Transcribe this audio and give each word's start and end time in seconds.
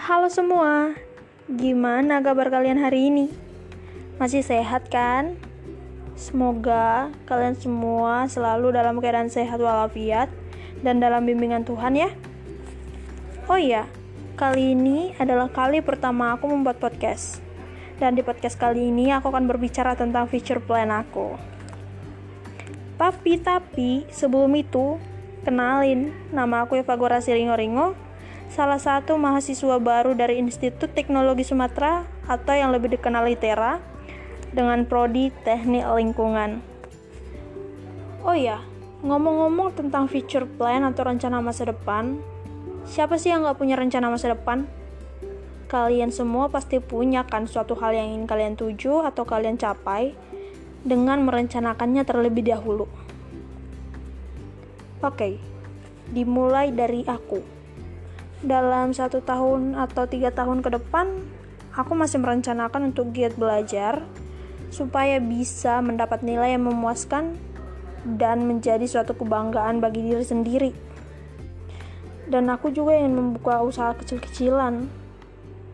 Halo 0.00 0.32
semua, 0.32 0.96
gimana 1.44 2.24
kabar 2.24 2.48
kalian 2.48 2.80
hari 2.80 3.12
ini? 3.12 3.28
Masih 4.16 4.40
sehat 4.40 4.88
kan? 4.88 5.36
Semoga 6.16 7.12
kalian 7.28 7.52
semua 7.52 8.24
selalu 8.24 8.72
dalam 8.72 8.96
keadaan 8.96 9.28
sehat 9.28 9.60
walafiat 9.60 10.32
dan 10.80 11.04
dalam 11.04 11.28
bimbingan 11.28 11.68
Tuhan 11.68 12.00
ya. 12.00 12.08
Oh 13.44 13.60
iya, 13.60 13.84
kali 14.40 14.72
ini 14.72 15.12
adalah 15.20 15.52
kali 15.52 15.84
pertama 15.84 16.32
aku 16.32 16.48
membuat 16.48 16.80
podcast. 16.80 17.44
Dan 18.00 18.16
di 18.16 18.24
podcast 18.24 18.56
kali 18.56 18.88
ini 18.88 19.12
aku 19.12 19.28
akan 19.28 19.44
berbicara 19.44 20.00
tentang 20.00 20.32
future 20.32 20.64
plan 20.64 20.88
aku. 20.88 21.36
Tapi, 22.96 23.36
tapi, 23.36 24.08
sebelum 24.08 24.56
itu, 24.56 24.96
kenalin, 25.44 26.08
nama 26.32 26.64
aku 26.64 26.80
Eva 26.80 26.96
Gorasi 26.96 27.36
Ringo 27.36 27.52
Ringo, 27.52 27.92
salah 28.50 28.82
satu 28.82 29.14
mahasiswa 29.14 29.78
baru 29.78 30.18
dari 30.18 30.42
Institut 30.42 30.90
Teknologi 30.90 31.46
Sumatera 31.46 32.02
atau 32.26 32.50
yang 32.50 32.74
lebih 32.74 32.98
dikenal 32.98 33.30
ITERA 33.30 33.78
dengan 34.50 34.82
prodi 34.90 35.30
Teknik 35.46 35.86
Lingkungan. 35.86 36.58
Oh 38.26 38.34
ya, 38.34 38.58
ngomong-ngomong 39.06 39.78
tentang 39.78 40.10
future 40.10 40.50
plan 40.58 40.82
atau 40.82 41.06
rencana 41.06 41.38
masa 41.38 41.70
depan, 41.70 42.18
siapa 42.90 43.22
sih 43.22 43.30
yang 43.30 43.46
nggak 43.46 43.54
punya 43.54 43.78
rencana 43.78 44.10
masa 44.10 44.34
depan? 44.34 44.66
Kalian 45.70 46.10
semua 46.10 46.50
pasti 46.50 46.82
punya 46.82 47.22
kan 47.22 47.46
suatu 47.46 47.78
hal 47.78 47.94
yang 47.94 48.10
ingin 48.10 48.26
kalian 48.26 48.58
tuju 48.58 49.06
atau 49.06 49.22
kalian 49.22 49.54
capai 49.62 50.18
dengan 50.82 51.22
merencanakannya 51.22 52.02
terlebih 52.02 52.50
dahulu. 52.50 52.90
Oke, 55.06 55.38
dimulai 56.10 56.74
dari 56.74 57.06
aku 57.06 57.59
dalam 58.40 58.96
satu 58.96 59.20
tahun 59.20 59.76
atau 59.76 60.08
tiga 60.08 60.32
tahun 60.32 60.64
ke 60.64 60.80
depan, 60.80 61.12
aku 61.76 61.92
masih 61.92 62.24
merencanakan 62.24 62.92
untuk 62.92 63.12
giat 63.12 63.36
belajar 63.36 64.00
supaya 64.72 65.20
bisa 65.20 65.82
mendapat 65.84 66.24
nilai 66.24 66.56
yang 66.56 66.64
memuaskan 66.64 67.36
dan 68.16 68.48
menjadi 68.48 68.86
suatu 68.88 69.12
kebanggaan 69.12 69.84
bagi 69.84 70.00
diri 70.08 70.24
sendiri. 70.24 70.72
Dan 72.30 72.48
aku 72.48 72.70
juga 72.70 72.94
ingin 72.94 73.12
membuka 73.12 73.60
usaha 73.60 73.90
kecil-kecilan. 73.98 74.86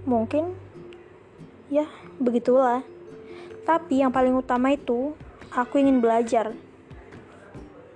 Mungkin, 0.08 0.56
ya, 1.69 1.84
begitulah. 2.17 2.80
Tapi 3.69 4.01
yang 4.01 4.11
paling 4.11 4.33
utama 4.33 4.73
itu, 4.73 5.12
aku 5.53 5.77
ingin 5.77 6.01
belajar. 6.01 6.56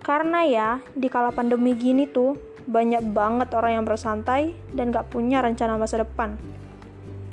Karena 0.04 0.44
ya, 0.44 0.68
di 0.92 1.08
kala 1.08 1.32
pandemi 1.32 1.72
gini 1.72 2.04
tuh, 2.04 2.36
banyak 2.68 3.04
banget 3.14 3.48
orang 3.56 3.80
yang 3.80 3.84
bersantai 3.86 4.56
dan 4.74 4.92
gak 4.92 5.08
punya 5.08 5.40
rencana 5.40 5.80
masa 5.80 6.02
depan. 6.02 6.36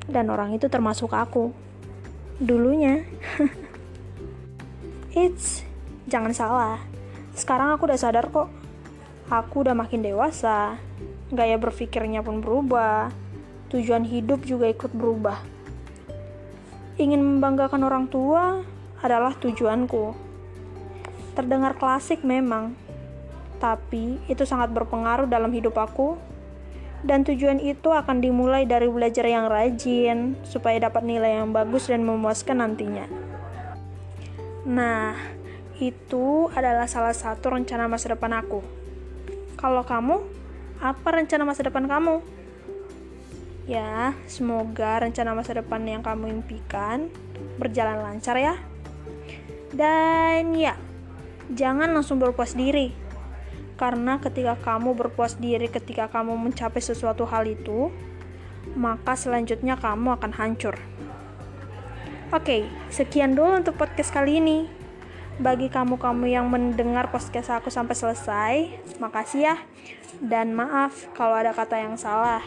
Dan 0.08 0.32
orang 0.32 0.56
itu 0.56 0.72
termasuk 0.72 1.12
aku. 1.12 1.52
Dulunya. 2.40 3.04
It's, 5.18 5.66
jangan 6.08 6.32
salah. 6.32 6.78
Sekarang 7.36 7.74
aku 7.76 7.90
udah 7.90 8.00
sadar 8.00 8.30
kok. 8.32 8.48
Aku 9.28 9.68
udah 9.68 9.76
makin 9.76 10.06
dewasa. 10.06 10.80
Gaya 11.34 11.60
berpikirnya 11.60 12.24
pun 12.24 12.40
berubah. 12.40 13.12
Tujuan 13.68 14.08
hidup 14.08 14.48
juga 14.48 14.72
ikut 14.72 14.96
berubah. 14.96 15.44
Ingin 16.98 17.20
membanggakan 17.20 17.84
orang 17.84 18.06
tua 18.08 18.64
adalah 19.04 19.36
tujuanku. 19.38 20.16
Terdengar 21.38 21.78
klasik 21.78 22.26
memang, 22.26 22.74
tapi 23.58 24.22
itu 24.30 24.46
sangat 24.46 24.70
berpengaruh 24.74 25.26
dalam 25.30 25.50
hidup 25.54 25.78
aku. 25.78 26.18
Dan 27.06 27.22
tujuan 27.22 27.62
itu 27.62 27.94
akan 27.94 28.26
dimulai 28.26 28.66
dari 28.66 28.90
belajar 28.90 29.22
yang 29.30 29.46
rajin, 29.46 30.34
supaya 30.42 30.82
dapat 30.90 31.06
nilai 31.06 31.38
yang 31.38 31.54
bagus 31.54 31.94
dan 31.94 32.02
memuaskan 32.02 32.58
nantinya. 32.58 33.06
Nah, 34.66 35.14
itu 35.78 36.50
adalah 36.58 36.90
salah 36.90 37.14
satu 37.14 37.54
rencana 37.54 37.86
masa 37.86 38.18
depan 38.18 38.34
aku. 38.42 38.66
Kalau 39.62 39.86
kamu, 39.86 40.26
apa 40.82 41.08
rencana 41.22 41.46
masa 41.46 41.70
depan 41.70 41.86
kamu? 41.86 42.26
Ya, 43.70 44.18
semoga 44.26 45.06
rencana 45.06 45.38
masa 45.38 45.54
depan 45.54 45.86
yang 45.86 46.02
kamu 46.02 46.34
impikan 46.34 47.14
berjalan 47.62 48.02
lancar 48.02 48.42
ya. 48.42 48.58
Dan 49.70 50.58
ya, 50.58 50.74
jangan 51.54 51.94
langsung 51.94 52.18
berpuas 52.18 52.58
diri 52.58 53.07
karena 53.78 54.18
ketika 54.18 54.58
kamu 54.58 54.98
berpuas 54.98 55.38
diri 55.38 55.70
ketika 55.70 56.10
kamu 56.10 56.34
mencapai 56.34 56.82
sesuatu 56.82 57.30
hal 57.30 57.46
itu, 57.46 57.94
maka 58.74 59.14
selanjutnya 59.14 59.78
kamu 59.78 60.18
akan 60.18 60.34
hancur. 60.34 60.76
Oke, 62.34 62.68
sekian 62.92 63.38
dulu 63.38 63.64
untuk 63.64 63.80
podcast 63.80 64.12
kali 64.12 64.44
ini. 64.44 64.68
Bagi 65.38 65.70
kamu-kamu 65.70 66.26
yang 66.28 66.50
mendengar 66.50 67.14
podcast 67.14 67.54
aku 67.54 67.70
sampai 67.70 67.94
selesai, 67.94 68.54
makasih 68.98 69.54
ya. 69.54 69.56
Dan 70.18 70.58
maaf 70.58 71.08
kalau 71.14 71.38
ada 71.38 71.54
kata 71.54 71.78
yang 71.78 71.96
salah. 71.96 72.42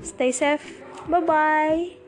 Stay 0.00 0.30
safe. 0.30 0.80
Bye-bye. 1.10 2.01